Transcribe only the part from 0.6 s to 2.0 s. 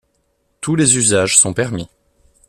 Tous les usages sont permis